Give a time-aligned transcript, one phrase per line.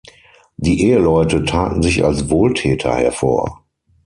[0.57, 3.63] Die Eheleute taten sich als Wohltäter hervor.